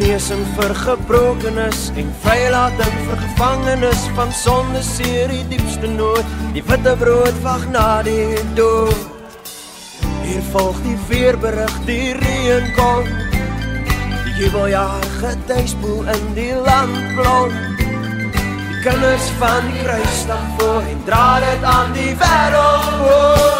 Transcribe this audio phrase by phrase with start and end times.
[0.00, 6.24] genesing vir gebrokenes en vrylating vir gevangenes van sonde seer die diepste nood.
[6.54, 8.96] Die witte brood wag na die dood.
[10.24, 13.04] Hier volg die veerberig die reën kom.
[14.24, 17.52] Die jubeljaar getuispoel in die land blom.
[17.84, 23.50] Die kinders van die kruis staan voor en dra dit aan die wêreld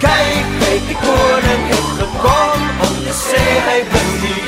[0.00, 4.39] kyk, kyk die koning het gekom om te sê hy bring die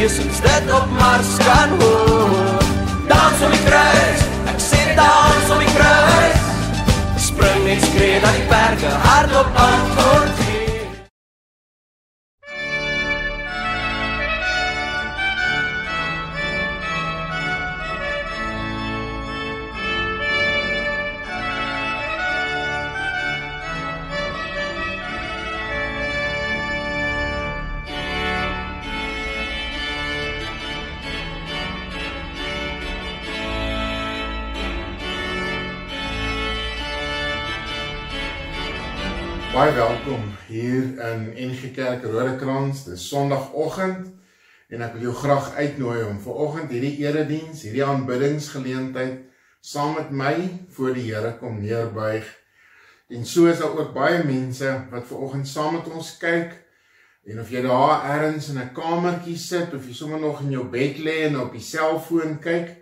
[0.00, 2.62] feesens dit op Mars kan hoor.
[3.08, 6.40] Dans om die kruis, ek sê dans om die kruis.
[7.28, 9.89] Spring net skree dat die berge hardop antwoord
[41.80, 42.84] Kerk Rodekrans.
[42.84, 44.10] Dis Sondagoggend
[44.70, 49.22] en ek wil jou graag uitnooi om vanoggend hierdie erediens, hierdie aanbiddingsgeleentheid
[49.64, 50.34] saam met my
[50.76, 52.26] voor die Here kom neerbuig.
[53.10, 56.52] En so is daar ook baie mense wat vanoggend saam met ons kyk.
[57.26, 60.64] En of jy daar ergens in 'n kamertjie sit of jy sommer nog in jou
[60.64, 62.76] bed lê en op die selfoon kyk,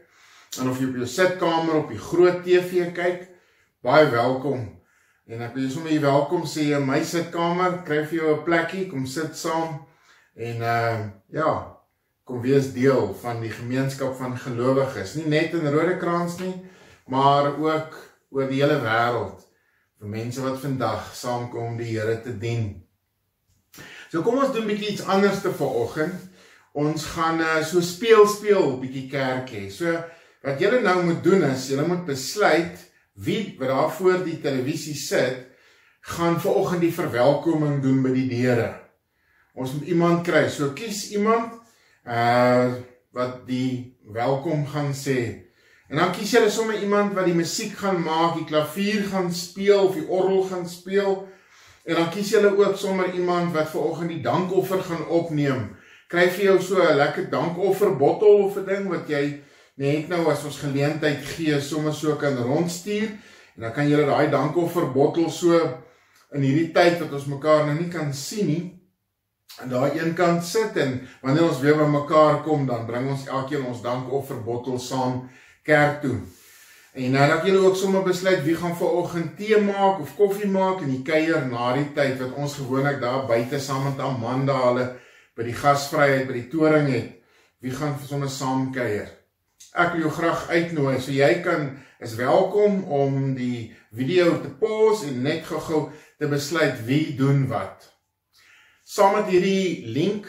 [0.59, 3.29] en of jy op jou sitkamer op die groot TV kyk,
[3.81, 4.78] baie welkom
[5.29, 7.83] En ek wil jou sommer welkom sê in my sitkamer.
[7.85, 9.85] Kry vir jou 'n plekkie, kom sit saam.
[10.35, 11.51] En uh ja,
[12.25, 16.55] kom wees deel van die gemeenskap van gelowiges, nie net in Rodekrans nie,
[17.07, 17.99] maar ook
[18.31, 19.45] oor die hele wêreld
[20.01, 22.87] vir mense wat vandag saamkom om die Here te dien.
[24.09, 26.17] So kom ons doen bietjie iets anders te vanoggend.
[26.73, 29.69] Ons gaan uh so speel speel bietjie kerk hê.
[29.69, 29.93] So
[30.41, 32.88] wat julle nou moet doen is, julle moet besluit
[33.19, 35.47] wie wat daar voor die televisie sit,
[36.01, 38.71] gaan vanoggend die verwelkoming doen by die deure.
[39.59, 40.47] Ons moet iemand kry.
[40.49, 41.59] So kies iemand
[42.07, 42.79] uh
[43.17, 45.49] wat die welkom gaan sê.
[45.89, 49.89] En dan kies jy sommer iemand wat die musiek gaan maak, die klavier gaan speel
[49.89, 51.25] of die orgel gaan speel.
[51.89, 55.71] En dan kies jy ook sommer iemand wat vanoggend die dankoffer gaan opneem.
[56.13, 59.41] Kry vir jou so 'n lekker dankoffer bottel of 'n ding wat jy
[59.79, 63.13] net nou as ons geleentheid gee sommer so kan rondstuur
[63.57, 65.59] en dan kan julle daai dankoffer bottel so
[66.35, 68.65] in hierdie tyd wat ons mekaar nou nie kan sien nie
[69.61, 73.27] aan daai een kant sit en wanneer ons weer by mekaar kom dan bring ons
[73.27, 75.25] elkeen ons dankoffer bottel saam
[75.67, 76.19] kerk toe.
[76.99, 80.83] En nou dat julle ook sommer besluit wie gaan vanoggend tee maak of koffie maak
[80.83, 84.89] en die kuier na die tyd wat ons gewoonlik daar buite saam met Amanda hulle
[85.39, 87.13] by die gasvryheid by die toring het,
[87.63, 89.18] wie gaan sommer saam kuier?
[89.75, 90.97] Ek wil jou graag uitnooi.
[91.01, 91.71] So jy kan
[92.01, 97.89] is welkom om die video te pause en net gou-gou te besluit wie doen wat.
[98.85, 100.29] Saam met hierdie link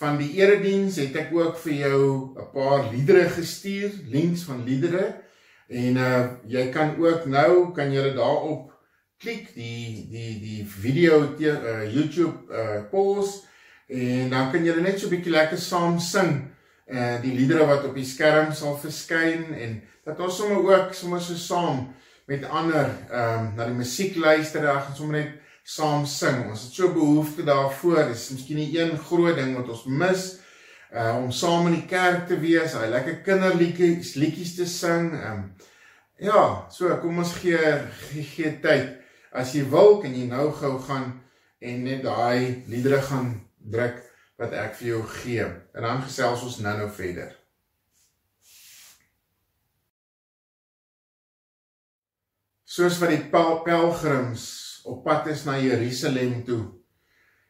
[0.00, 2.00] van die erediens het ek ook vir jou
[2.38, 5.20] 'n paar liedere gestuur, links van liedere.
[5.68, 8.72] En uh jy kan ook nou kan jy daarop
[9.18, 13.44] klik die die die video te uh, YouTube uh pause
[13.86, 16.49] en dan kan jy net so 'n bietjie lekker saam sing
[16.90, 21.20] uh die liedere wat op die skerm sal verskyn en dat ons sommer ook sommer
[21.22, 21.88] so saam
[22.30, 26.48] met ander ehm um, na die musiek luister en ons sommer net saam sing.
[26.50, 28.08] Ons het so behoefte daarvoor.
[28.10, 30.28] Dis miskien die een groot ding wat ons mis
[30.90, 35.12] uh om saam in die kerk te wees, hy lekker kinderliedjies, liedjies te sing.
[35.14, 35.44] Ehm um,
[36.20, 37.58] ja, so kom ons gee
[38.10, 38.96] gee, gee tyd.
[39.30, 41.12] As jy wil, kan jy nou gou gaan
[41.62, 43.34] en net daai liedere gaan
[43.70, 44.09] druk
[44.40, 45.44] wat ek vir jou gee.
[45.76, 47.34] En dan gesels ons nou-nou verder.
[52.70, 54.44] Soos wat die pelgrims
[54.88, 56.62] op pad is na Jerusalem toe,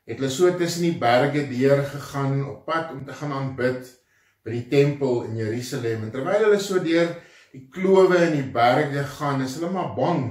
[0.09, 3.85] het hulle so tussen die berge deur gegaan op pad om te gaan aanbid
[4.43, 6.07] by die tempel in Jerusalem.
[6.07, 7.13] En terwyl hulle so deur
[7.53, 10.25] die klowe in die berge gaan, is hulle maar bang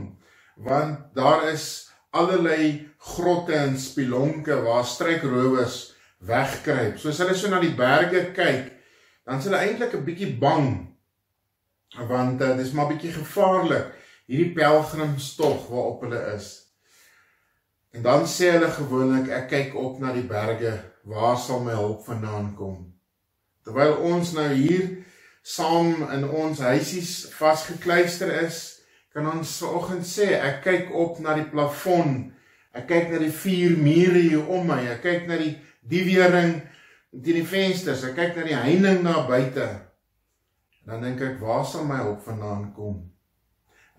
[0.60, 5.94] want daar is allerlei grotte en spilonke waar struikrowers
[6.26, 7.00] wegkruip.
[7.00, 8.72] So as hulle so na die berge kyk,
[9.26, 10.86] dan is hulle eintlik 'n bietjie bang
[11.98, 13.96] want uh, dis maar bietjie gevaarlik
[14.30, 16.50] hierdie pelgrimstog waarop hulle is.
[17.92, 20.76] En dan sê hulle gewoonlik ek kyk op na die berge,
[21.10, 22.84] waar sal my hulp vandaan kom?
[23.66, 25.00] Terwyl ons nou hier
[25.42, 28.60] saam in ons huisies vasgekluister is,
[29.14, 32.30] kan ons vanoggend sê ek kyk op na die plafon.
[32.78, 34.84] Ek kyk na die vier mure hier om my.
[34.94, 36.58] Ek kyk na die die wering
[37.12, 38.04] teen die vensters.
[38.08, 39.68] Ek kyk na die heining daar buite.
[40.88, 43.02] Dan dink ek, waar sal my hulp vandaan kom?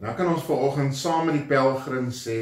[0.00, 2.38] En dan kan ons vanoggend saam met die pelgrim sê,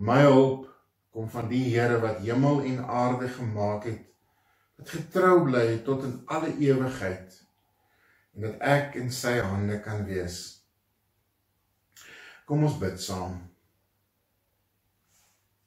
[0.00, 0.66] my hulp
[1.12, 4.00] kom van die Here wat hemel en aarde gemaak het.
[4.80, 7.36] Wat getrou bly tot in alle ewigheid.
[8.32, 10.40] En dat ek in sy hande kan wees.
[12.48, 13.36] Kom ons bid saam.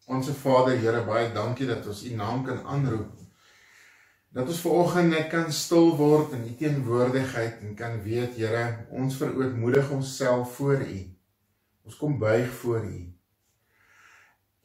[0.06, 3.14] Onse Vader, Here, baie dankie dat ons U naam kan aanroep.
[4.36, 9.18] Dat ons vanoggend net kan stil word in u teenwoordigheid en kan weet Here ons
[9.18, 11.00] verootmoedig onsself voor u.
[11.88, 13.00] Ons kom buig voor u.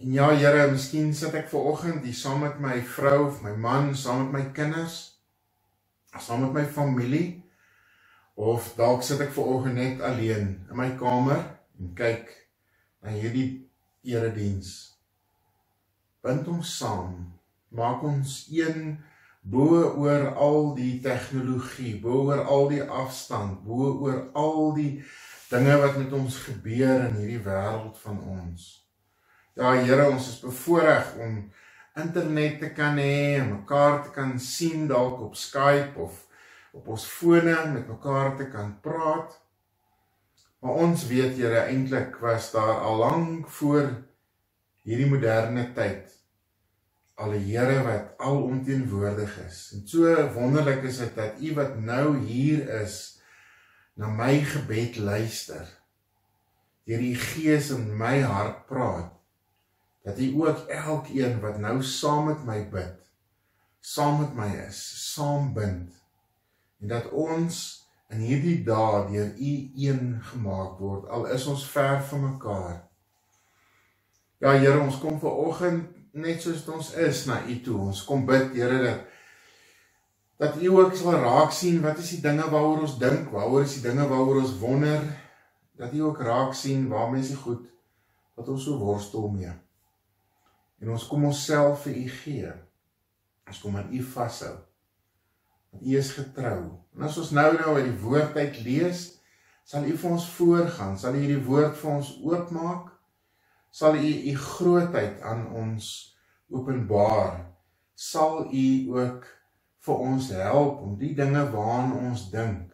[0.01, 3.95] En ja Here miskien sit ek vanoggend hier saam met my vrou of my man
[3.97, 4.99] saam met my kinders
[6.19, 7.27] saam met my familie
[8.35, 11.45] of dalk sit ek vanoggend net alleen in my kamer
[11.79, 12.33] en kyk
[13.05, 13.69] na hierdie
[14.03, 14.90] erediens
[16.23, 17.31] bind ons saam
[17.71, 18.99] maak ons een
[19.41, 24.93] bo oor al die tegnologie, bo oor al die afstand, bo oor al die
[25.51, 28.69] dinge wat met ons gebeur in hierdie wêreld van ons.
[29.59, 31.41] Ja Here, ons is bevoorreg om
[31.99, 36.27] internet te kan hê, mekaar te kan sien dalk op Skype of
[36.77, 39.35] op ons fone met mekaar te kan praat.
[40.61, 43.89] Maar ons weet Here, eintlik was daar al lank voor
[44.87, 46.21] hierdie moderne tyd
[47.21, 49.59] al die Here wat alomteenwoordig is.
[49.77, 53.21] En so wonderlik is dit dat U wat nou hier is
[53.95, 55.67] na my gebed luister.
[56.89, 59.13] Deur die Gees in my hart praat
[60.07, 62.97] dat U ook elkeen wat nou saam met my bid,
[63.85, 64.81] saam met my is,
[65.13, 65.93] saam bind.
[66.81, 67.59] En dat ons
[68.09, 72.79] in hierdie dae deur U een gemaak word al is ons ver van mekaar.
[74.41, 77.77] Ja Here, ons kom ver oggend net soos ons is na U toe.
[77.91, 79.09] Ons kom bid, Here, dat
[80.41, 83.75] dat U ook sal raak sien wat is die dinge waaroor ons dink, waaroor is
[83.77, 85.03] die dinge waaroor ons wonder,
[85.77, 87.67] dat U ook raak sien waar mense goed
[88.41, 89.53] wat ons so worstel mee.
[90.81, 92.53] En ons kom onsself vir U gee.
[93.45, 94.55] Ons kom aan U vashou.
[95.69, 96.63] Want U is getrou.
[96.97, 99.03] En as ons nou nou uit die woord uit lees,
[99.69, 102.90] sal U vir ons voorgaan, sal U hierdie woord vir ons oopmaak
[103.71, 106.17] sal u u grootheid aan ons
[106.51, 107.47] openbaar.
[107.95, 109.27] Sal u ook
[109.81, 112.73] vir ons help om die dinge waaraan ons dink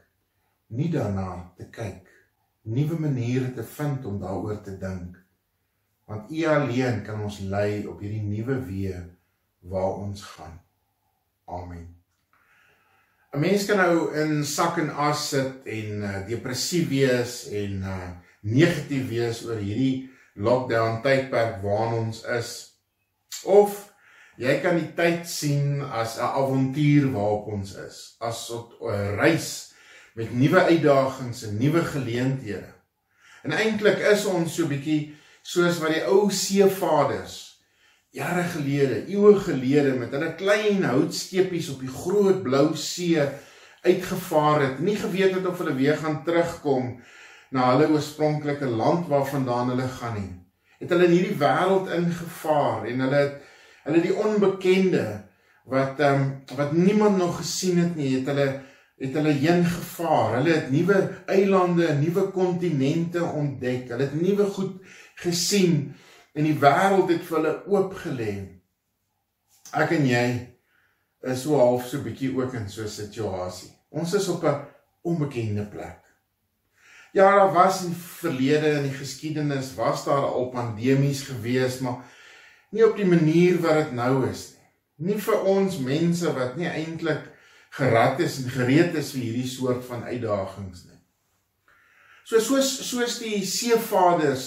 [0.67, 2.07] nie daarna te kyk
[2.67, 5.19] nuwe maniere te vind om daaroor te dink.
[6.07, 9.03] Want u alleen kan ons lei op hierdie nuwe weë
[9.71, 10.59] waar ons gaan.
[11.47, 11.95] Amen.
[13.33, 18.11] 'n mens kan nou in sak en as sit en uh, depressief wees en uh,
[18.41, 22.53] negatief wees oor hierdie lockdown tydperk waarin ons is.
[23.45, 23.79] Of
[24.37, 29.73] jy kan die tyd sien as 'n avontuur waarop ons is, as 'n reis
[30.15, 32.73] met nuwe uitdagings en nuwe geleenthede.
[33.43, 37.43] En eintlik is ons so bietjie soos wat die ou seevaders
[38.17, 43.21] jare gelede, eeue gelede met hulle klein houtskepies op die groot blou see
[43.87, 46.97] uitgevaar het, nie geweet het of hulle weer gaan terugkom
[47.51, 50.33] na hulle oorspronklike land waarvandaan hulle gaan nie.
[50.79, 53.43] Het hulle in hierdie wêreld ingevaar en hulle het
[53.87, 55.05] hulle die onbekende
[55.71, 58.49] wat ehm um, wat niemand nog gesien het nie, het hulle
[58.97, 60.37] het hulle heen gevaar.
[60.39, 63.91] Hulle het nuwe eilande, nuwe kontinente ontdek.
[63.93, 64.79] Hulle het nuwe goed
[65.21, 65.95] gesien
[66.33, 68.35] en die wêreld het vir hulle oopgelê.
[69.77, 70.27] Ek en jy
[71.27, 73.71] is so half so bietjie ook in so 'n situasie.
[73.91, 74.65] Ons is op 'n
[75.03, 76.06] onbekende plek.
[77.17, 82.05] Ja, daar was in verlede in die geskiedenis was daar al pandemies gewees, maar
[82.71, 84.67] nie op die manier wat dit nou is nie.
[85.09, 87.23] Nie vir ons mense wat nie eintlik
[87.79, 90.99] gerad is en gereed is vir hierdie soort van uitdagings nie.
[92.29, 94.45] So soos soos die seevaders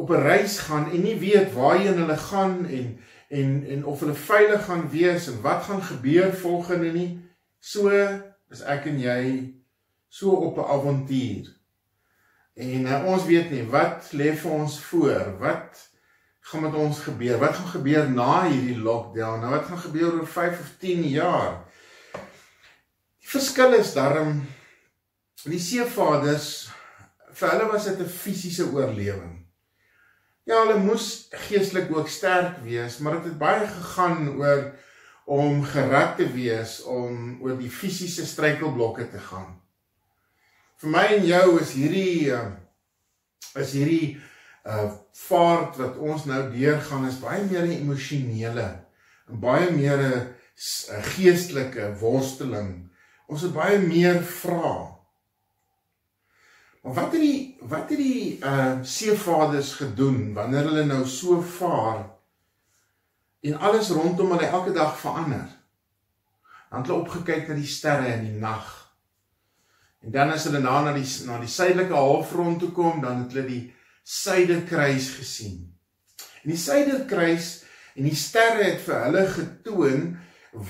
[0.00, 2.86] op 'n reis gaan en nie weet waarheen hulle gaan en
[3.28, 7.20] en en of hulle veilig gaan wees en wat gaan gebeur volgende nie,
[7.60, 7.92] so
[8.48, 9.52] is ek en jy
[10.08, 11.52] so op 'n avontuur.
[12.54, 15.32] En uh, ons weet nie wat lê vir ons voor.
[15.40, 15.80] Wat
[16.50, 17.38] gaan met ons gebeur?
[17.42, 19.42] Wat gaan gebeur na hierdie lockdown?
[19.42, 21.64] Nou wat gaan gebeur oor 5 of 10 jaar?
[22.14, 24.44] Die verskil is daarom
[25.44, 26.50] die seevaders
[27.34, 29.42] vir hulle was dit 'n fisiese oorlewing.
[30.44, 34.74] Ja, hulle moes geestelik ook sterk wees, maar dit het baie gegaan oor
[35.24, 39.60] om gerad te wees om oor die fisiese struikelblokke te gaan.
[40.82, 42.46] Vir my en jou is hierdie uh,
[43.60, 44.16] is hierdie
[44.64, 48.66] uh vaart wat ons nou deurgaan is baie meer 'n emosionele
[49.28, 50.34] en baie meer 'n
[51.14, 52.90] geestelike worsteling.
[53.26, 54.94] Ons het baie meer vrae.
[56.82, 62.10] Maar wat het die wat het die uh seevaders gedoen wanneer hulle nou so vaar
[63.40, 65.48] en alles rondom hulle elke dag verander?
[66.70, 68.83] Dan het hulle opgekyk na die sterre in die nag.
[70.04, 73.32] En dan as hulle na na die na die suidelike halfrond toe kom, dan het
[73.32, 73.62] hulle die
[74.04, 75.62] suiderkruis gesien.
[76.42, 77.62] En die suiderkruis
[77.94, 80.08] en die sterre het vir hulle getoon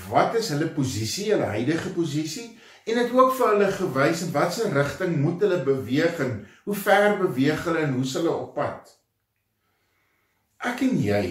[0.07, 2.47] wat is hulle posisie, hulle huidige posisie
[2.85, 7.17] en het ook vir hulle gewys in watter rigting moet hulle beweeg en hoe ver
[7.19, 8.91] beweeg hulle en hoe hulle op pad.
[10.65, 11.25] Ek en jy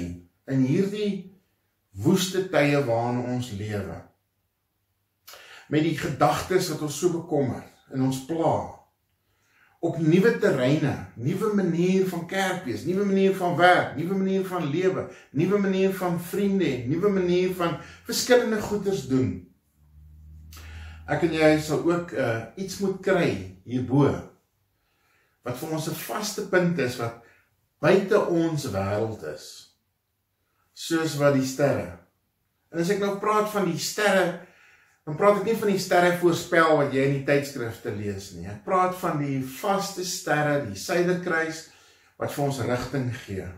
[0.52, 1.12] in hierdie
[2.04, 4.02] woeste tye waarin ons lewe
[5.72, 8.54] met die gedagtes wat ons so bekommer en ons pla
[9.84, 14.64] op nuwe terreine, nuwe manier van kerk wees, nuwe manier van werk, nuwe manier van
[14.72, 17.76] lewe, nuwe manier van vriende, nuwe manier van
[18.06, 19.34] verskillende goeders doen.
[21.04, 23.28] Ek en jy sal ook uh, iets moet kry
[23.68, 24.08] hierbo
[25.44, 27.20] wat vir ons 'n vaste punt is wat
[27.84, 29.44] buite ons wêreld is.
[30.72, 31.98] Soos wat die sterre.
[32.72, 34.40] En as ek nou praat van die sterre
[35.04, 38.46] Dan praat ek nie van die sterre voorspel wat jy in die tydskrifte lees nie.
[38.48, 41.66] Ek praat van die vaste sterre, die suiderkruis
[42.20, 43.48] wat vir ons rigting gee.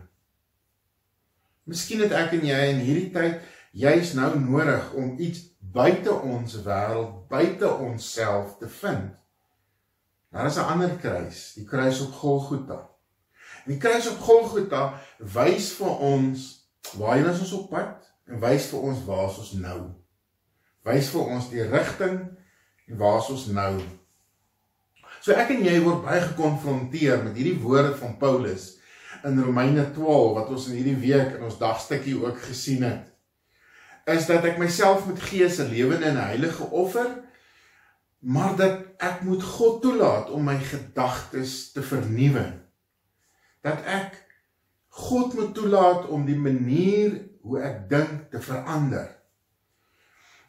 [1.67, 3.45] Miskien het ek en jy in hierdie tyd
[3.77, 5.45] juis nou nodig om iets
[5.77, 9.13] buite ons wêreld, buite onsself te vind.
[10.35, 12.89] Daar is 'n ander kruis, die kruis op Golgotha.
[13.65, 16.67] En die kruis op Golgotha wys vir ons
[16.99, 20.06] waarheen ons op pad en wys vir ons waar ons nou is
[20.87, 22.17] wys vir ons die rigting
[22.87, 23.73] en waar ons nou.
[25.21, 28.77] So ek en jy word baie gekonfronteer met hierdie woorde van Paulus
[29.27, 33.09] in Romeine 12 wat ons in hierdie week in ons dagstukkie ook gesien het.
[34.07, 37.09] Is dat ek myself moet gee as 'n lewende en heilige offer,
[38.19, 42.45] maar dat ek moet God toelaat om my gedagtes te vernuwe.
[43.61, 44.15] Dat ek
[44.89, 49.16] God moet toelaat om die manier hoe ek dink te verander.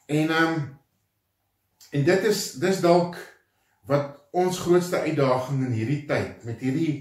[0.09, 0.67] En ehm um,
[1.91, 3.17] en dit is dis dalk
[3.89, 6.93] wat ons grootste uitdaging in hierdie tyd met hierdie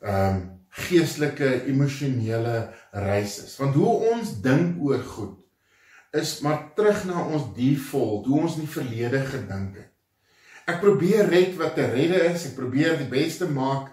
[0.00, 0.42] ehm um,
[0.72, 3.56] geestelike emosionele reis is.
[3.60, 5.36] Want hoe ons dink oor goed
[6.16, 9.90] is maar terug na ons default, hoe ons in die verlede gedink het.
[10.68, 13.90] Ek probeer red wat te redde is, ek probeer die beste maak.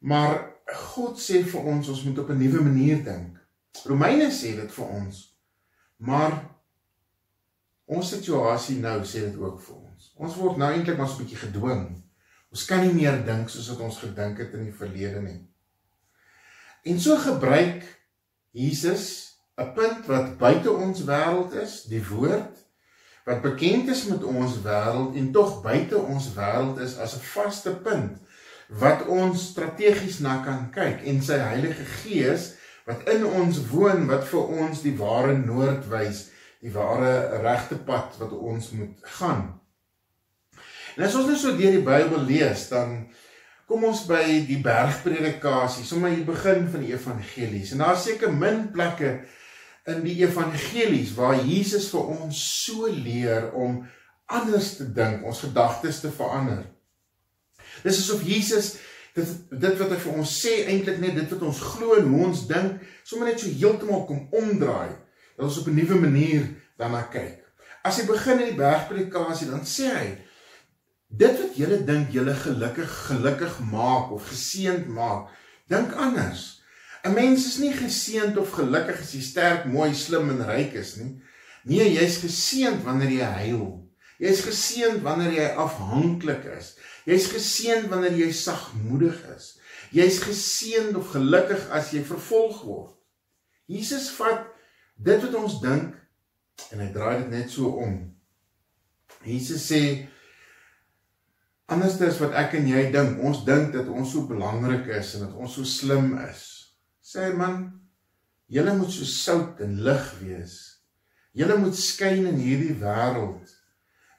[0.00, 0.40] Maar
[0.92, 3.36] God sê vir ons ons moet op 'n nuwe manier dink.
[3.84, 5.24] Romeine sê dit vir ons.
[5.96, 6.32] Maar
[7.88, 10.10] Ons situasie nou sê dit ook vir ons.
[10.20, 11.84] Ons word nou eintlik maar so 'n bietjie gedwing.
[12.52, 15.40] Ons kan nie meer dink soos wat ons gedink het in die verlede nie.
[16.84, 17.84] En so gebruik
[18.52, 22.68] Jesus 'n punt wat buite ons wêreld is, die woord
[23.28, 27.74] wat bekend is met ons wêreld en tog buite ons wêreld is as 'n vaste
[27.84, 28.16] punt
[28.68, 32.54] wat ons strategies na kan kyk en sy Heilige Gees
[32.86, 36.28] wat in ons woon wat vir ons die ware noord wys
[36.64, 39.46] die ware regte pad wat ons moet gaan.
[40.96, 43.04] En as ons net so deur die Bybel lees, dan
[43.68, 47.74] kom ons by die bergpredikasie, sommer hier begin van die evangelies.
[47.74, 49.12] En daar's seker min plekke
[49.88, 53.84] in die evangelies waar Jesus vir ons so leer om
[54.28, 56.64] anders te dink, ons gedagtes te verander.
[57.84, 58.74] Dis asof Jesus
[59.14, 62.24] dit dit wat hy vir ons sê eintlik net dit wat ons glo en hoe
[62.28, 64.90] ons dink, sommer net so heeltemal kom omdraai
[65.38, 66.42] dat ons op 'n nuwe manier
[66.76, 67.38] daarna kyk.
[67.82, 70.08] As hy begin in die bergpredikasie, dan sê hy
[71.08, 75.30] dit wat julle dink julle gelukkig gelukkig maak of geseënd maak,
[75.68, 76.62] dink anders.
[77.04, 80.96] 'n Mens is nie geseënd of gelukkig as jy sterk, mooi, slim en ryk is
[80.96, 81.22] nie.
[81.64, 83.88] Nee, jy's geseënd wanneer jy huil.
[84.18, 86.74] Jy's geseënd wanneer jy afhanklik is.
[87.06, 89.58] Jy's geseënd wanneer jy sagmoedig is.
[89.94, 92.94] Jy's geseënd of gelukkig as jy vervolg word.
[93.66, 94.47] Jesus vat
[94.98, 95.96] dit wat ons dink
[96.74, 97.98] en hy draai dit net so om.
[99.26, 99.82] Jesus sê
[101.68, 105.26] anders as wat ek en jy dink, ons dink dat ons so belangrik is en
[105.26, 106.46] dat ons so slim is.
[107.04, 107.60] Sê hy man,
[108.52, 110.56] julle moet so sout en lig wees.
[111.36, 113.54] Julle moet skyn in hierdie wêreld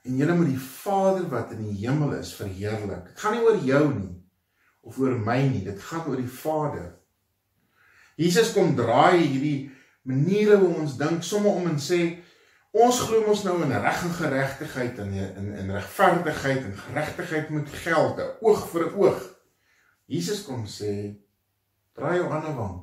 [0.08, 3.10] en julle moet die Vader wat in die hemel is verheerlik.
[3.10, 4.16] Dit gaan nie oor jou nie
[4.88, 6.94] of oor my nie, dit gaan oor die Vader.
[8.20, 9.70] Jesus kom draai hierdie
[10.08, 12.20] maniere hoe ons dink, somme om en sê
[12.72, 17.74] ons glo mos nou in reg en geregtigheid en in in regverdigheid en geregtigheid met
[17.84, 19.26] geld, oog vir oog.
[20.10, 20.94] Jesus kom sê
[21.98, 22.78] draai jou ander wang.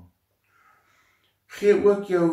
[1.58, 2.30] Gee ook jou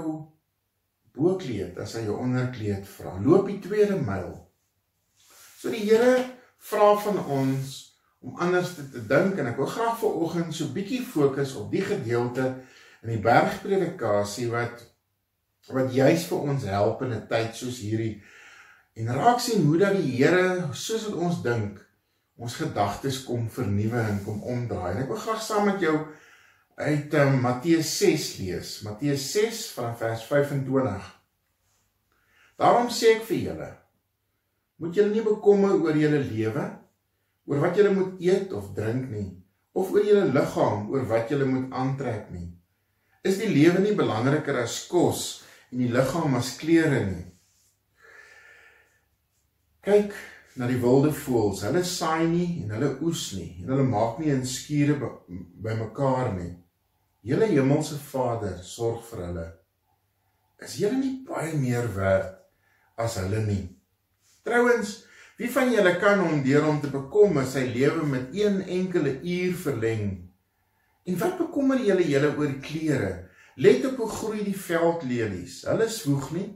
[1.13, 3.15] boekleed as hy jou onderkleed vra.
[3.21, 4.33] Loop die tweede myl.
[5.61, 6.17] So die Here
[6.63, 7.79] vra van ons
[8.23, 11.83] om anders te, te dink en ek wil graag vanoggend so bietjie fokus op die
[11.83, 12.53] gedeelte
[13.03, 14.83] in die bergpredikasie wat
[15.71, 18.21] wat juis vir ons help in 'n tyd soos hierdie
[18.99, 21.79] en raak sien hoe dat die Here soos wat ons dink
[22.35, 24.93] ons gedagtes kom vernuwe en kom omdraai.
[24.93, 25.93] En ek wil graag saam met jou
[26.75, 28.71] uit um, Matteus 6 lees.
[28.87, 31.11] Matteus 6 van vers 25.
[32.57, 33.69] Daarom sê ek vir julle,
[34.81, 36.65] moet julle nie bekommer oor julle lewe,
[37.49, 39.29] oor wat julle moet eet of drink nie,
[39.73, 42.47] of oor julle liggaam, oor wat julle moet aantrek nie.
[43.23, 47.21] Is die lewe nie belangriker as kos en die liggaam as klere nie?
[49.83, 50.11] Kyk
[50.59, 51.61] na die wilde voëls.
[51.63, 54.97] Hulle saai nie en hulle oes nie en hulle maak nie in skure
[55.63, 56.51] bymekaar nie.
[57.23, 59.47] Julle hemelse Vader sorg vir hulle.
[60.59, 62.35] Is julle nie baie meer werd
[62.99, 63.63] as hulle nie?
[64.43, 64.97] Trouwens,
[65.39, 69.55] wie van julle kan hom deur om te bekommer sy lewe met een enkele uur
[69.63, 70.07] verleng?
[71.03, 73.13] En wat bekommer julle julle oor klere?
[73.55, 75.61] Let op hoe groei die veldlelies.
[75.69, 76.49] Hulle swoeg nie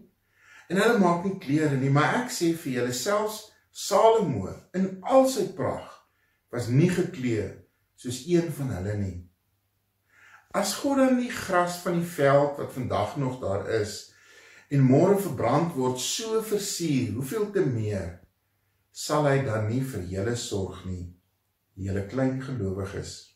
[0.67, 3.45] en hulle maak nie klere nie, maar ek sê vir julle selfs
[3.77, 6.01] Salomo in al sy pragt
[6.51, 7.45] was nie geklee
[7.99, 9.17] soos een van hulle nie.
[10.55, 14.09] As God dan die gras van die veld wat vandag nog daar is
[14.73, 18.17] en môre verbrand word so versier, hoeveel te meer
[18.91, 21.05] sal hy dan nie vir julle sorg nie,
[21.77, 23.26] julle klein gelowiges.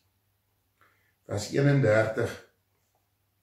[1.26, 2.32] Vers 31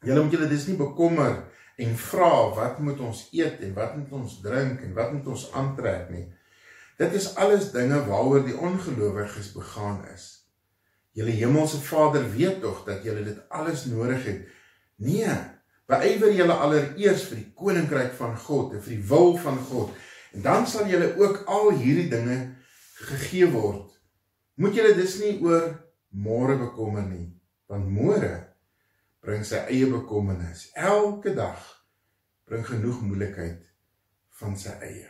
[0.05, 1.41] Julle moet julle dis nie bekommer
[1.79, 5.45] en vra wat moet ons eet en wat moet ons drink en wat moet ons
[5.59, 6.25] aantrek nie.
[6.99, 10.27] Dit is alles dinge waaroor die ongelowiges begaan is.
[11.15, 14.45] Julle hemelse Vader weet tog dat julle dit alles nodig het.
[15.03, 15.35] Nee,
[15.89, 19.95] beywer julle allereers vir die koninkryk van God en vir die wil van God
[20.35, 22.37] en dan sal julle ook al hierdie dinge
[22.99, 23.87] gegee word.
[24.59, 25.71] Moet julle dus nie oor
[26.09, 27.29] môre bekommer nie,
[27.69, 28.33] want môre
[29.21, 30.69] bring sy eie bekommernis.
[30.73, 31.61] Elke dag
[32.49, 33.61] bring genoeg moeilikheid
[34.39, 35.07] van sy eie.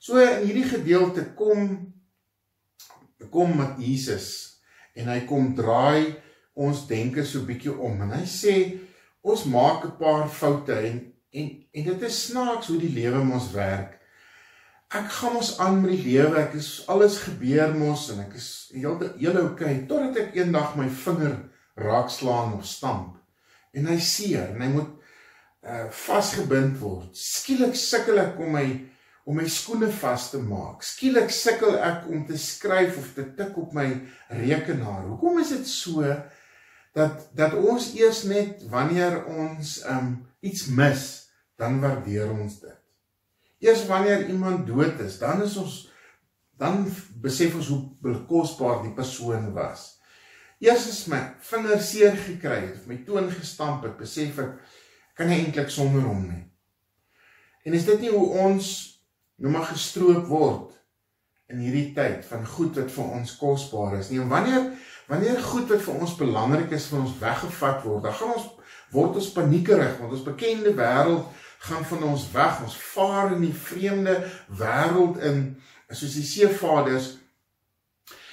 [0.00, 1.92] So in hierdie gedeelte kom
[3.30, 4.60] kom met Jesus
[4.96, 6.16] en hy kom draai
[6.56, 8.54] ons denke so bietjie om en hy sê
[9.20, 13.52] ons maak 'n paar foute en en en dit is snaaks hoe die lewe mos
[13.52, 13.99] werk.
[14.90, 16.34] Ek gaan mos aan met die lewe.
[16.40, 20.88] Ek is alles gebeur mos en ek is heeltemal hele okay totdat ek eendag my
[21.04, 21.36] vinger
[21.78, 23.20] raakslaan of stamp
[23.70, 24.96] en hy seer en hy moet
[25.60, 27.12] uh vasgebind word.
[27.14, 28.64] Skielik sukkel ek om my
[29.28, 30.82] om my skoene vas te maak.
[30.82, 33.86] Skielik sukkel ek om te skryf of te tik op my
[34.40, 35.04] rekenaar.
[35.06, 36.02] Hoekom is dit so
[36.96, 41.06] dat dat ons eers net wanneer ons um iets mis,
[41.60, 42.79] dan waardeer ons dit.
[43.60, 45.78] Eers wanneer iemand dood is, dan is ons
[46.60, 46.82] dan
[47.24, 49.86] besef ons hoe kosbaar die persoon was.
[50.60, 54.58] Eers as my vinger seer gekry het of my toon gestamp het, besef ek
[55.16, 56.42] kan nie eintlik sonder hom nie.
[57.64, 58.68] En is dit nie hoe ons
[59.40, 60.76] nou maar gestroop word
[61.50, 64.20] in hierdie tyd van goed wat vir ons kosbaar is nie.
[64.20, 64.68] En wanneer
[65.10, 68.50] wanneer goed wat vir ons belangrik is van ons weggevat word, dan gaan ons
[68.94, 71.24] word ons paniekerig want ons bekende wêreld
[71.66, 72.62] gaan van ons weg.
[72.64, 74.16] Ons vaar in die vreemde
[74.48, 75.42] wêreld in
[75.90, 77.16] soos die seevaders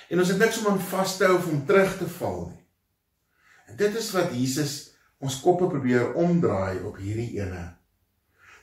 [0.08, 2.64] en ons het niks om aan vas te hou om terug te val nie.
[3.68, 4.76] En dit is wat Jesus
[5.20, 7.66] ons koppe probeer omdraai op hierdie ene.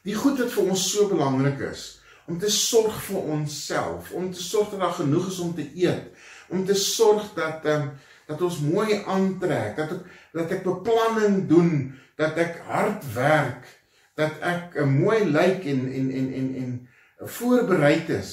[0.07, 1.85] Die goed wat vir ons so belangrik is,
[2.31, 6.09] om te sorg vir onsself, om te sorg dat daar genoeg is om te eet,
[6.49, 11.43] om te sorg dat ehm um, dat ons mooi aantrek, dat ek dat ek beplanning
[11.45, 13.67] doen, dat ek hard werk,
[14.15, 18.33] dat ek 'n mooi lyk en en en en en voorbereid is.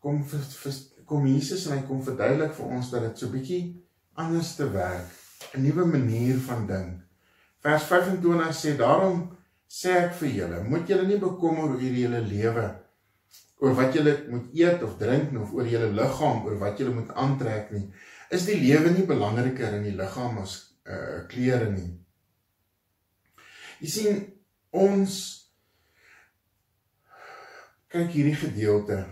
[0.00, 0.72] Kom vir, vir
[1.04, 3.62] kom Jesus en hy kom verduidelik vir ons dat dit so bietjie
[4.14, 5.10] anders te werk,
[5.54, 7.02] 'n nuwe manier van dink.
[7.60, 9.36] Vers 25 sê daarom
[9.68, 12.66] sê ek vir julle, moet julle nie bekommer oor julle lewe
[13.58, 17.12] oor wat julle moet eet of drink of oor julle liggaam oor wat julle moet
[17.14, 17.92] aantrek nie.
[18.30, 22.05] Is die lewe nie belangriker in die liggaam as uh klere nie?
[23.80, 24.22] Jy sien
[24.76, 25.16] ons
[27.92, 29.02] kyk hierdie gedeelte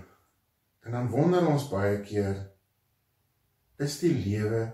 [0.84, 2.36] en dan wonder ons baie keer
[3.84, 4.66] is die lewe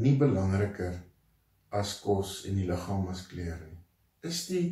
[0.00, 0.96] nie belangriker
[1.76, 3.78] as kos en die liggaam as klere nie.
[4.26, 4.64] Is die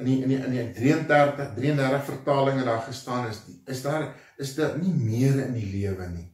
[0.00, 4.08] in die in die in die 33 33 vertalings daar gestaan is die, is daar
[4.38, 6.28] is daar nie meer in die lewe nie.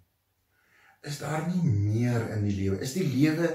[1.07, 2.81] Is daar nie meer in die lewe?
[2.83, 3.51] Is die lewe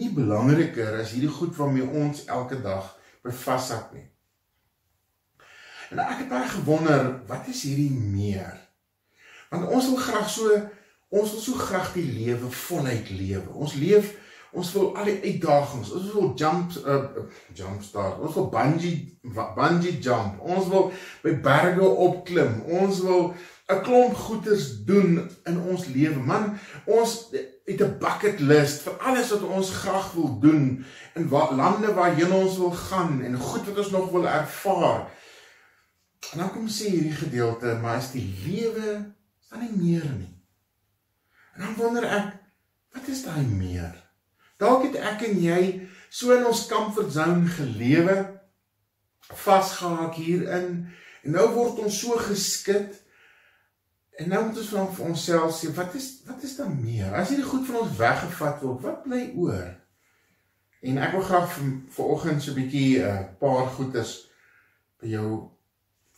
[0.00, 2.93] nie belangriker as hierdie goed waarmee ons elke dag
[3.24, 4.06] bevashak nie?
[5.92, 8.56] En ek het baie gewonder, wat is hierdie meer?
[9.50, 10.58] Want ons wil graag so
[11.14, 13.52] ons wil so graag die lewe voluit lewe.
[13.54, 14.14] Ons leef
[14.54, 17.24] ons wil al die uitdagings, ons wil jump uh,
[17.58, 19.00] jump start, ons wil bungee
[19.56, 20.92] bungee jump, ons wil
[21.24, 23.32] by berge opklim, ons wil
[23.66, 26.20] 'n klomp goeders doen in ons lewe.
[26.20, 26.52] Man,
[26.84, 27.32] ons
[27.64, 32.32] het 'n bucket list vir alles wat ons graag wil doen in wat lande waarheen
[32.32, 35.10] ons wil gaan en goed wat ons nog wil ervaar.
[36.32, 40.34] En dan kom sê hierdie gedeelte, maar is die lewe staan nie meer nie.
[41.54, 42.32] En dan wonder ek,
[42.92, 43.94] wat is daai meer?
[44.56, 48.40] Dalk het ek en jy so in ons comfort zone gelewe,
[49.20, 50.86] vasgehak hierin
[51.24, 53.03] en nou word ons so geskit
[54.16, 57.10] en nou moet ons van vir onsself sê, wat is wat is dan meer?
[57.14, 59.72] As hierdie goed van ons weggevat word, wat bly oor?
[60.84, 61.48] En ek wil graag
[61.96, 64.12] vanoggend so 'n bietjie 'n uh, paar goedes
[65.00, 65.28] vir jou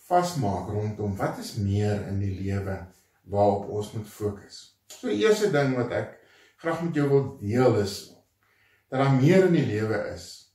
[0.09, 2.76] vasmaak rondom wat is meer in die lewe
[3.22, 4.78] waarop ons moet fokus.
[4.87, 6.18] So die eerste ding wat ek
[6.62, 8.12] graag met jou wil deel is
[8.88, 10.54] dat daar meer in die lewe is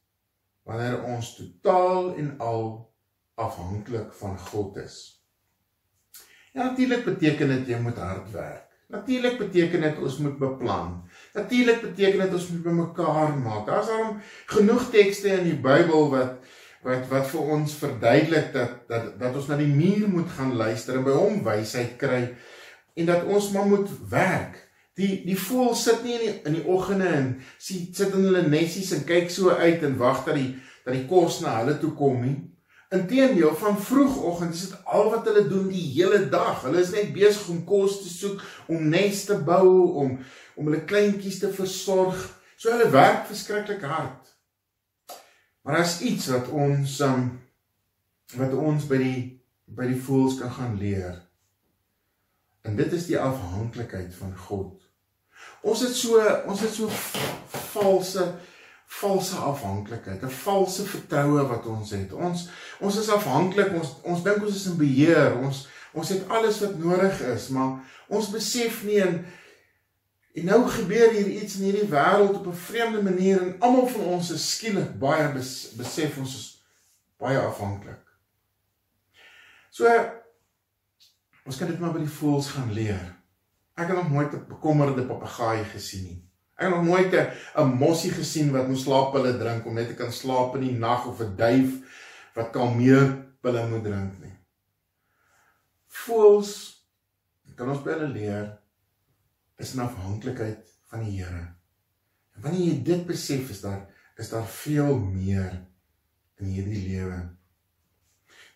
[0.64, 2.94] wanneer ons totaal en al
[3.36, 5.21] afhanklik van God is.
[6.52, 8.68] Natuurlik beteken dit jy moet hard werk.
[8.92, 10.96] Natuurlik beteken dit ons moet beplan.
[11.34, 13.66] Natuurlik beteken dit ons moet bymekaar maak.
[13.70, 14.18] Daar's daarom
[14.52, 16.42] genoeg tekste in die Bybel wat
[16.82, 20.98] wat wat vir ons verduidelik dat dat dat ons na die muur moet gaan luister
[20.98, 22.24] en by hom wysheid kry
[22.98, 24.58] en dat ons maar moet werk.
[25.00, 27.30] Die die voël sit nie in die in die oggende en
[27.62, 31.08] sit sit in hulle nesies en kyk so uit en wag dat die dat die
[31.08, 32.36] kos na hulle toe kom nie.
[32.92, 36.66] Inteendeel van vroegoggend is dit al wat hulle doen die hele dag.
[36.66, 39.70] Hulle is net besig om kos te soek, om nes te bou,
[40.04, 40.18] om
[40.60, 42.20] om hulle kleintjies te versorg.
[42.60, 44.28] So hulle werk verskriklik hard.
[45.64, 47.26] Maar daar's iets wat ons um,
[48.36, 49.24] wat ons by die
[49.72, 51.16] by die voëls kan gaan leer.
[52.68, 54.76] En dit is die afhanklikheid van God.
[55.64, 56.92] Ons het so ons het so
[57.72, 58.28] valse
[58.92, 62.14] valse afhanklikheid, 'n valse vertroue wat ons het.
[62.14, 62.50] Ons
[62.80, 65.38] ons is afhanklik, ons ons dink ons is in beheer.
[65.40, 69.26] Ons ons het alles wat nodig is, maar ons besef nie en
[70.32, 74.02] En nou gebeur hier iets in hierdie wêreld op 'n vreemde manier en almal van
[74.02, 75.32] ons is skielik baie
[75.76, 76.64] besef ons is
[77.18, 78.04] baie afhanklik.
[79.70, 79.88] So
[81.46, 83.16] ons kan dit maar by die voëls gaan leer.
[83.76, 86.31] Ek het nog nooit 'n bekommerde papegaai gesien nie.
[86.62, 87.14] Ek het nog nooit
[87.58, 90.78] 'n mossie gesien wat moet slaap hulle drink om net te kan slaap in die
[90.78, 91.72] nag of 'n duif
[92.36, 94.36] wat kalmeer hulle moet drink nie.
[95.88, 96.52] Voëls
[97.56, 98.46] kan ons hulle leer
[99.58, 101.44] is in afhanklikheid van die Here.
[102.36, 105.54] En wanneer jy dit besef, is daar is daar veel meer
[106.38, 107.18] in hierdie lewe.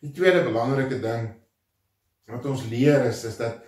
[0.02, 1.32] Die tweede belangrike ding
[2.30, 3.64] wat ons leer is is dat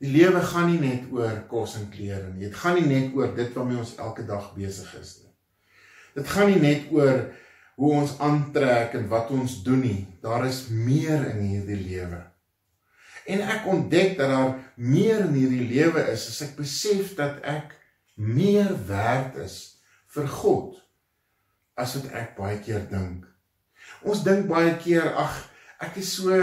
[0.00, 2.48] die lewe gaan nie net oor kos en klere nie.
[2.48, 5.32] Dit gaan nie net oor dit waarmee ons elke dag besig is nie.
[6.16, 7.26] Dit gaan nie net oor
[7.80, 10.00] hoe ons aantrek en wat ons doen nie.
[10.24, 12.22] Daar is meer in hierdie lewe.
[13.30, 17.76] En ek ontdek dat daar meer in hierdie lewe is as ek besef dat ek
[18.16, 19.58] meer werd is
[20.12, 20.80] vir God
[21.80, 23.24] as wat ek baie keer dink.
[24.04, 25.36] Ons dink baie keer ag
[25.80, 26.36] ek is so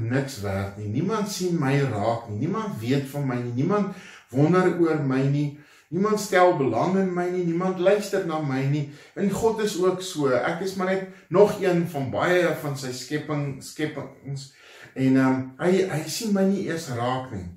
[0.00, 0.88] niks werd nie.
[0.88, 2.38] Niemand sien my raak nie.
[2.46, 3.52] Niemand weet van my nie.
[3.52, 3.94] Niemand
[4.30, 5.58] wonder oor my nie.
[5.94, 7.44] Niemand stel belang in my nie.
[7.44, 8.88] Niemand luister na my nie.
[9.14, 10.32] En God is ook so.
[10.34, 14.52] Ek is maar net nog een van baie van sy skepping skepings
[14.94, 17.48] En ehm um, hy hy sien my nie eers raak nie.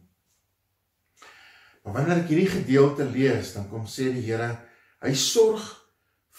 [1.84, 4.50] Maar wanneer ek hierdie gedeelte lees, dan kom sê die Here,
[5.06, 5.68] hy sorg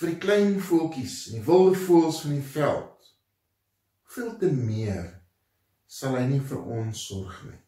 [0.01, 3.13] vir die klein voeltjies en die wilde voëls van die veld.
[4.15, 5.07] Veel te meer
[5.89, 7.61] sal hy nie vir ons sorg nie.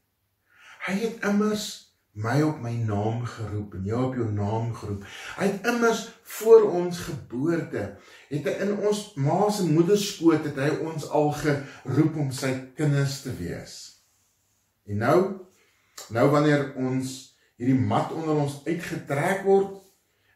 [0.84, 1.68] Hy het immers
[2.20, 5.04] my op my naam geroep en jou op jou naam geroep.
[5.38, 6.02] Hy het immers
[6.36, 7.84] voor ons geboorte
[8.30, 13.20] het hy in ons ma se moederskoot het hy ons al geroep om sy kinders
[13.24, 13.76] te wees.
[14.90, 15.20] En nou
[16.10, 17.16] nou wanneer ons
[17.60, 19.78] hierdie mat onder ons uitgetrek word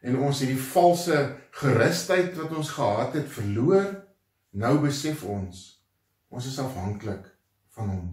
[0.05, 1.21] en ons hierdie valse
[1.61, 3.87] gerusheid wat ons gehad het verloor,
[4.53, 5.71] nou besef ons
[6.35, 7.34] ons is afhanklik
[7.77, 8.11] van hom.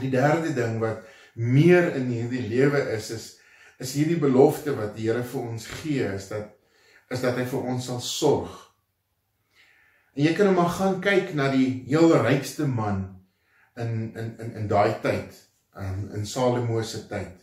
[0.00, 3.28] Die derde ding wat meer in hierdie lewe is is
[3.80, 6.50] is hierdie belofte wat die Here vir ons gee is dat
[7.10, 8.52] is dat hy vir ons sal sorg.
[10.14, 13.06] En jy kan nou maar gaan kyk na die heel rykste man
[13.80, 15.36] in in in in daai tyd,
[15.80, 17.40] in in Salomo se tyd.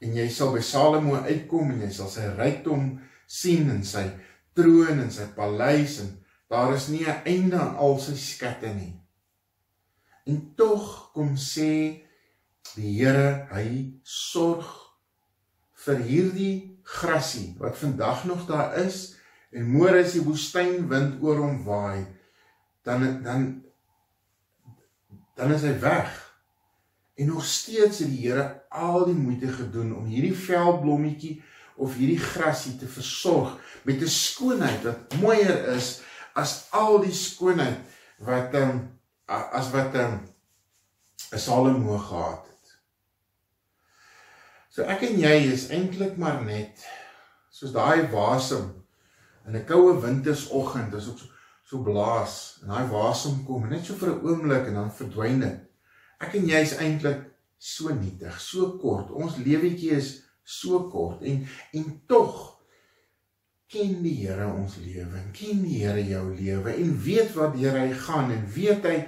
[0.00, 2.94] En jy sal by Salomo uitkom en jy sal sy rykdom
[3.26, 4.06] sien in sy
[4.56, 6.14] troon en sy paleis en
[6.50, 8.94] daar is nie 'n einde aan al sy skatte nie.
[10.26, 12.02] En tog kom sê
[12.74, 13.66] die Here, hy
[14.02, 14.66] sorg
[15.86, 19.14] vir hierdie grasie wat vandag nog daar is
[19.54, 22.06] en môre as die woestynwind oor hom waai,
[22.86, 23.46] dan dan
[25.36, 26.10] dan is hy weg.
[27.16, 31.38] En nog steeds het die Here al die moeite gedoen om hierdie veldblommetjie
[31.76, 36.00] of hierdie grasie te versorg met 'n skoonheid wat mooier is
[36.34, 37.78] as al die skoonheid
[38.18, 38.95] wat ehm um,
[39.26, 40.34] as wat ehm um,
[41.32, 42.78] 'n Salomo gehad het.
[44.68, 46.84] So ek en jy is eintlik maar net
[47.50, 48.84] soos daai wasem
[49.46, 51.26] in 'n koue wintersoggend, dis ook so
[51.66, 55.60] so blaas en daai wasem kom net so vir 'n oomblik en dan verdwyn dit.
[56.20, 57.24] Ek en jy is eintlik
[57.58, 59.10] so nietig, so kort.
[59.10, 62.55] Ons lewetjie is so kort en en tog
[63.70, 65.22] ken die Here ons lewe.
[65.36, 68.98] Ken die Here jou lewe en weet wat deur hy gaan en weet hy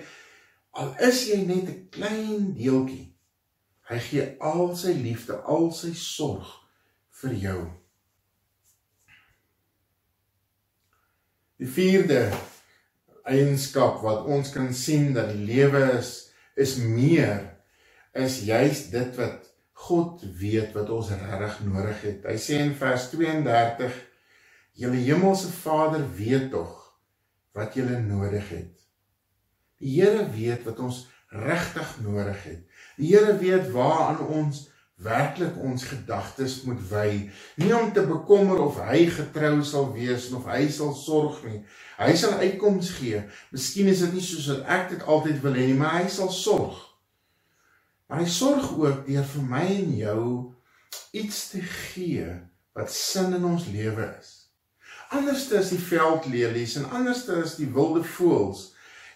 [0.78, 3.06] al is jy net 'n klein deeltjie.
[3.88, 6.48] Hy gee al sy liefde, al sy sorg
[7.22, 7.60] vir jou.
[11.58, 12.32] Die vierde
[13.24, 17.56] eienskap wat ons kan sien dat die lewe is is meer
[18.12, 22.24] is juis dit wat God weet wat ons regtig nodig het.
[22.26, 24.07] Hy sê in vers 32:
[24.78, 26.74] "Julle hemelse Vader weet tog
[27.52, 28.74] wat julle nodig het."
[29.78, 32.62] Die Here weet wat ons regtig nodig het.
[32.96, 37.10] Die Here weet waaraan ons werklik ons gedagtes moet wy,
[37.62, 41.60] nie om te bekommer of hy getrou sal wees of hy sal sorg nie.
[42.00, 43.22] Hy sal uitkoms gee.
[43.54, 46.32] Miskien is dit nie soos wat ek dit altyd wil hê nie, maar hy sal
[46.34, 46.80] sorg.
[48.10, 50.26] Maar hy sorg ook deur vir my en jou
[51.14, 52.26] iets te gee
[52.74, 54.37] wat sin in ons lewe is.
[55.08, 58.66] Anderste is die veldlelies en anderste is die wilde voëls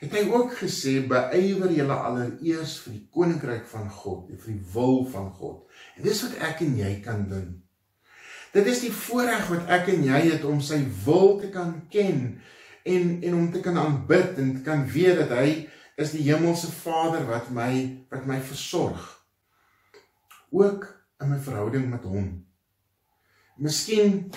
[0.02, 4.72] het hy ook gesê beywer julle allereers vir die koninkryk van God en vir die
[4.74, 5.60] wil van God.
[5.94, 7.52] En dis wat ek en jy kan doen.
[8.52, 12.24] Dit is die voorreg wat ek en jy het om sy wil te kan ken
[12.82, 15.46] en en om te kan aanbid en te kan weet dat hy
[16.02, 17.70] is die hemelse Vader wat my
[18.10, 19.06] wat my versorg.
[20.50, 20.88] Ook
[21.22, 22.32] in my verhouding met hom.
[23.62, 24.32] Miskien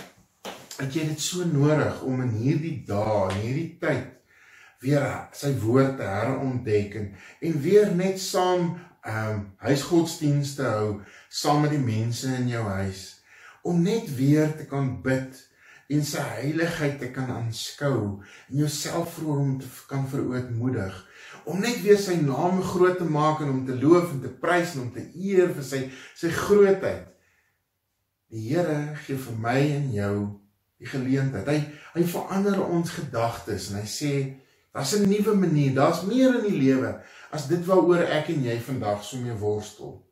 [0.80, 4.12] het jy dit so nodig om in hierdie dae, in hierdie tyd
[4.84, 7.10] weer sy woord te herontdek en,
[7.48, 10.88] en weer net saam ehm um, huisgodsdienste hou
[11.30, 13.04] saam met die mense in jou huis
[13.66, 15.38] om net weer te kan bid
[15.94, 18.00] en sy heiligheid te kan aanskou
[18.50, 20.98] en jouself vir hom te kan verootmoedig
[21.46, 24.74] om net weer sy naam groot te maak en om te loof en te prys
[24.76, 25.82] en om te eer vir sy
[26.18, 27.12] sy grootheid.
[28.34, 30.16] Die Here gee vir my en jou
[30.82, 31.48] die geleentheid.
[31.48, 31.60] Hy
[31.96, 34.16] hy verander ons gedagtes en hy sê
[34.76, 38.60] Daar's 'n nuwe manier, daar's meer in die lewe as dit waaroor ek en jy
[38.60, 40.12] vandag so mee worstel.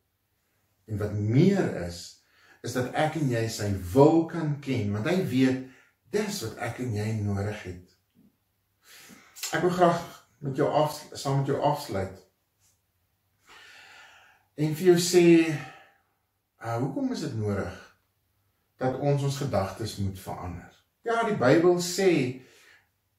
[0.86, 2.24] En wat meer is,
[2.62, 5.68] is dat ek en jy sy wil kan ken, want hy weet
[6.16, 7.92] dis wat ek en jy nodig het.
[9.52, 10.00] Ek wil graag
[10.40, 12.24] met jou af saam met jou afsluit.
[14.56, 15.28] En vir jou sê,
[16.64, 17.83] uh, hoekom is dit nodig
[18.84, 20.72] dat ons ons gedagtes moet verander?
[21.08, 22.12] Ja, die Bybel sê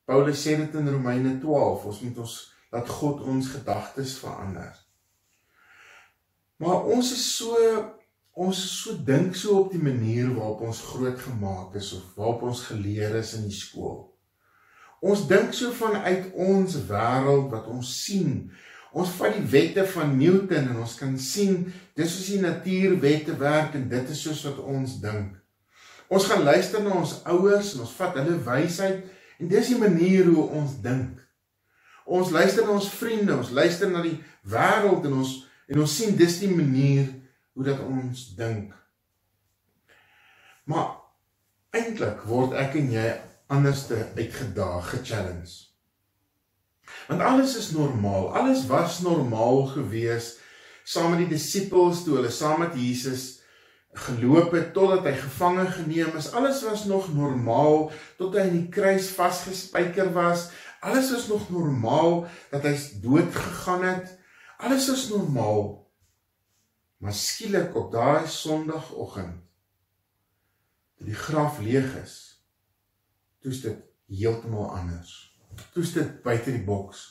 [0.05, 2.39] Paulus sê dit in Romeine 12, ons moet ons
[2.75, 4.73] laat God ons gedagtes verander.
[6.61, 7.57] Maar ons is so
[8.35, 12.65] ons so dink so op die manier waarop ons groot gemaak is of waarop ons
[12.67, 14.09] geleer is in die skool.
[15.05, 18.49] Ons dink so vanuit ons wêreld wat ons sien.
[18.95, 21.61] Ons vat die wette van Newton en ons kan sien
[21.95, 25.39] dis soos die natuurwette werk en dit is soos wat ons dink.
[26.15, 29.03] Ons gaan luister na ons ouers en ons vat hulle wysheid
[29.39, 31.19] En dis die manier hoe ons dink.
[32.05, 34.17] Ons luister na ons vriende, ons luister na die
[34.49, 35.35] wêreld en ons
[35.73, 37.07] en ons sien dis die manier
[37.57, 38.75] hoe dat ons dink.
[40.69, 40.91] Maar
[41.75, 43.07] eintlik word ek en jy
[43.53, 45.55] anderste uitgedaag, ge-challenge.
[47.09, 48.29] Want alles is normaal.
[48.37, 50.35] Alles was normaal gewees
[50.85, 53.44] saam met die disippels toe hulle saam met Jesus
[53.95, 56.33] geloop het totdat hy gevange geneem is.
[56.33, 60.49] Alles was nog normaal tot hy in die kruis vasgespijker was.
[60.85, 64.19] Alles was nog normaal dat hy dood gegaan het.
[64.59, 65.79] Alles is normaal.
[66.99, 69.45] Maar skielik op daai Sondagoggend
[70.95, 72.15] toe die graf leeg is,
[73.43, 73.81] toets dit
[74.15, 75.13] heeltemal anders.
[75.75, 77.03] Toets dit buite die boks.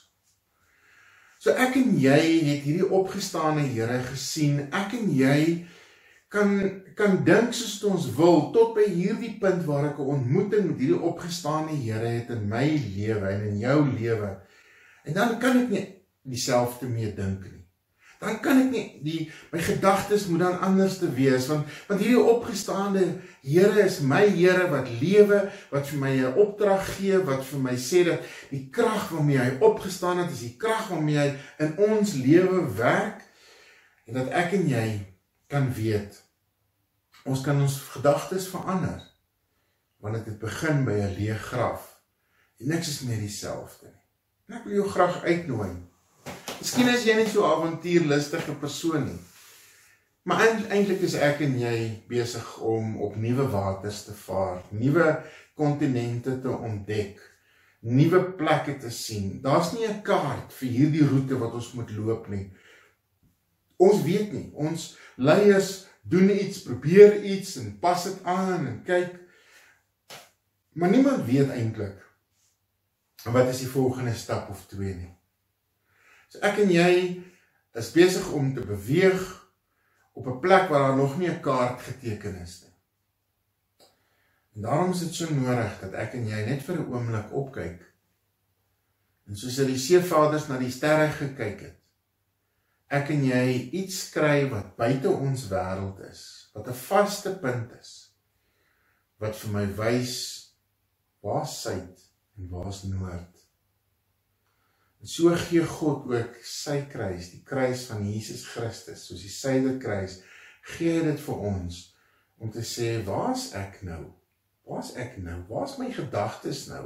[1.43, 4.61] So ek en jy het hierdie opgestane Here gesien.
[4.71, 5.65] Ek en jy
[6.33, 6.53] kan
[6.97, 11.01] kan dink soos ons wil tot by hierdie punt waar ek 'n ontmoeting met hierdie
[11.11, 12.67] opgestane Here het in my
[12.97, 14.31] lewe en in jou lewe.
[15.05, 15.85] En dan kan ek nie
[16.23, 17.63] dieselfde mee dink nie
[18.23, 19.19] dan kan ek nie die
[19.51, 23.05] my gedagtes moet dan anders te wees want want hierdie opgestaande
[23.43, 25.41] Here is my Here wat lewe
[25.73, 29.51] wat vir my 'n opdrag gee wat vir my sê dat die krag waarmee hy
[29.59, 31.29] opgestaan het is die krag waarmee hy
[31.65, 33.27] in ons lewe werk
[34.07, 34.87] en dat ek en jy
[35.47, 36.22] kan weet
[37.25, 39.01] ons kan ons gedagtes verander
[40.03, 41.89] wanneer dit begin by 'n leë graf
[42.59, 44.05] en niks is meer dieselfde nie
[44.47, 45.73] en ek wil jou graag uitnooi
[46.63, 49.17] Miskien is jy net so avontuurlustige persoon nie.
[50.23, 51.75] Maar eintlik is ek en jy
[52.07, 55.09] besig om op nuwe waters te vaar, nuwe
[55.59, 57.19] kontinente te ontdek,
[57.83, 59.41] nuwe plekke te sien.
[59.43, 62.47] Daar's nie 'n kaart vir hierdie roete wat ons moet loop nie.
[63.77, 64.47] Ons weet nie.
[64.55, 69.15] Ons leiers doen iets, probeer iets en pas dit aan en kyk.
[70.73, 72.01] Maar niemand weet eintlik
[73.23, 75.13] wat is die volgende stap of twee nie.
[76.27, 76.93] So ek en jy
[77.79, 79.21] is besig om te beweeg
[80.13, 82.73] op 'n plek waar daar nog nie 'n kaart geteken is nie.
[84.55, 87.79] En daarom is dit so nodig dat ek en jy net vir 'n oomblik opkyk.
[89.27, 91.77] En soos dat die seevaders na die sterre gekyk het,
[92.93, 93.45] ek en jy
[93.81, 98.13] iets kry wat buite ons wêreld is, wat 'n vaste punt is
[99.23, 100.17] wat vir my wys
[101.23, 102.01] waar suid
[102.37, 103.39] en waar's noord.
[105.03, 109.77] En so gee God ook sy kruis, die kruis van Jesus Christus, soos die syde
[109.83, 110.19] kruis,
[110.75, 111.79] gee dit vir ons
[112.43, 114.01] om te sê, waar's ek nou?
[114.67, 115.41] Waar's ek nou?
[115.47, 116.85] Waar's my gedagtes nou?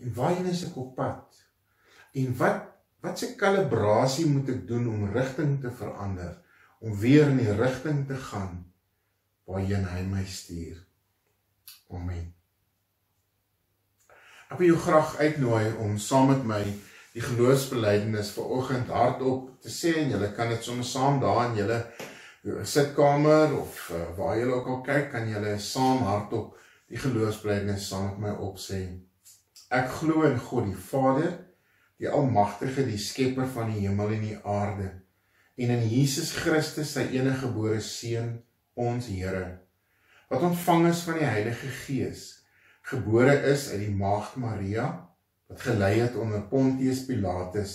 [0.00, 1.40] En waarheen is ek op pad?
[2.16, 2.73] En wat
[3.04, 6.38] wat se kalibrasie moet ek doen om rigting te verander,
[6.80, 8.62] om weer in die rigting te gaan
[9.44, 10.78] waarheen hy my stuur?
[11.92, 12.32] Amen.
[14.48, 16.62] Ek wil jou graag uitnooi om saam met my
[17.14, 21.60] die geloofsbelijdenis vir oggend hardop te sê en julle kan dit sommer saam daar in
[21.60, 21.78] julle
[22.64, 26.56] sitkamer of uh, waar julle ook al kyk kan julle saam hardop
[26.88, 28.80] die geloofsbelijdenis saam met my opsê.
[29.72, 31.32] Ek glo in God die Vader,
[32.04, 34.90] die almagtige, die skepper van die hemel en die aarde.
[35.56, 38.36] En in Jesus Christus sy enige gebore seun,
[38.74, 39.60] ons Here,
[40.28, 42.24] wat ontvang is van die Heilige Gees,
[42.90, 44.88] gebore is uit die maagd Maria,
[45.48, 47.74] wat gelei het onder Pontius Pilatus,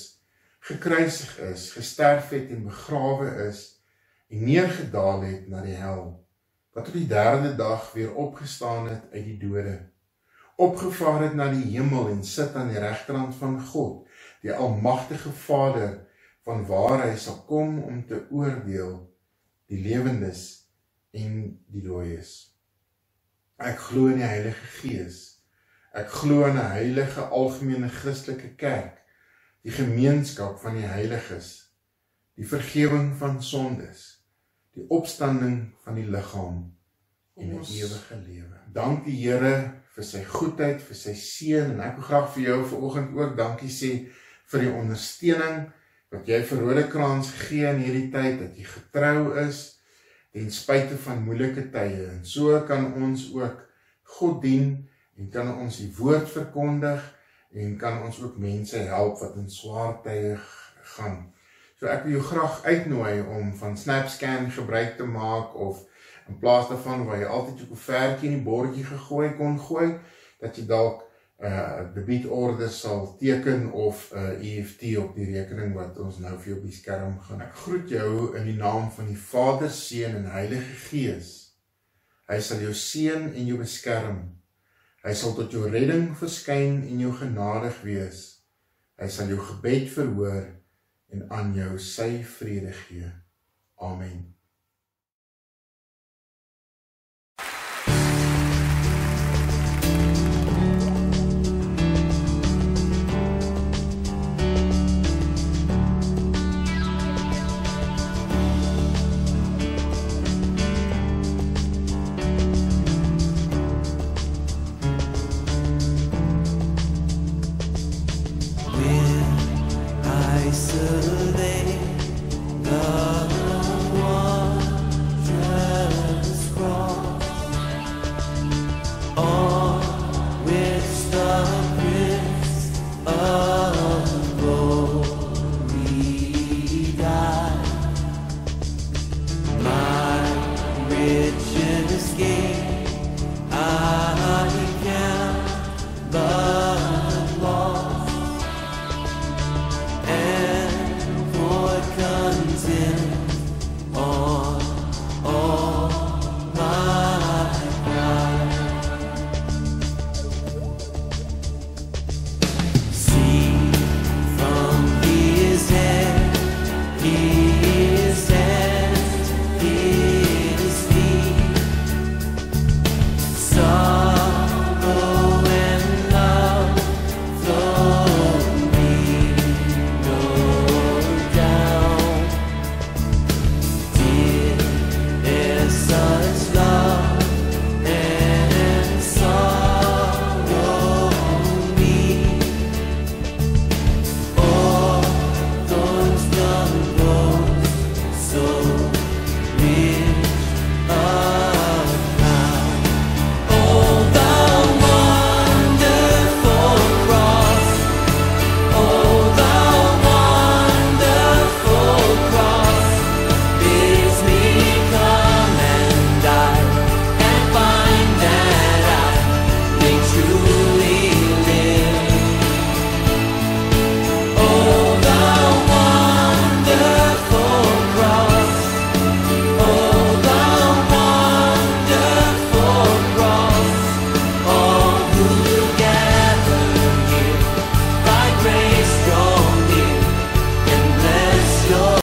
[0.68, 3.62] gekruisig is, gesterf het en begrawe is
[4.30, 6.12] en neergedaal het na die hel,
[6.76, 9.78] wat op die derde dag weer opgestaan het uit die dode,
[10.60, 14.09] opgevaar het na die hemel en sit aan die regterhand van God,
[14.42, 16.06] die almagtige Vader,
[16.44, 18.96] van waar hy sal kom om te oordeel
[19.70, 20.72] die lewendes
[21.12, 22.56] en die dooies.
[23.60, 25.40] Ek glo in die Heilige Gees,
[25.92, 29.02] Ek glo in 'n heilige algemene Christelike kerk,
[29.66, 31.74] die gemeenskap van die heiliges,
[32.38, 34.04] die vergifnis van sondes,
[34.78, 36.60] die opstanding van die liggaam
[37.36, 38.60] en 'n ewige lewe.
[38.74, 43.18] Dankie Here vir sy goedheid, vir sy seën en ek wil graag vir jou vanoggend
[43.18, 43.92] ook dankie sê
[44.52, 45.68] vir die ondersteuning
[46.14, 49.62] wat jy vir Rodekraans gee in hierdie tyd dat jy getrou is
[50.34, 53.66] ten spyte van moeilike tye en so kan ons ook
[54.18, 54.72] God dien
[55.20, 57.04] en kan ons die woord verkondig
[57.54, 60.38] en kan ons ook mense help wat in swaar tye
[60.96, 61.30] gaan.
[61.80, 65.82] So ek wil jou graag uitnooi om van SnapScan gebruik te maak of
[66.30, 69.90] in plaas daarvan waar jy altyd jou koevertjie in die bordjie gegooi kon gooi
[70.42, 71.06] dat jy dalk
[71.40, 76.48] uh, debietorde sal teken of 'n uh, EFT op die rekening wat ons nou vir
[76.48, 77.42] jou op die skerm gaan.
[77.42, 81.56] Ek groet jou in die naam van die Vader, Seun en Heilige Gees.
[82.30, 84.20] Hy sal jou seën en jou beskerm.
[85.04, 88.44] Hy sal tot jou redding verskyn en jou genadig wees.
[89.00, 90.44] Hy sal jou gebed verhoor
[91.10, 93.08] en aan jou sy vrede gee.
[93.80, 94.39] Amen.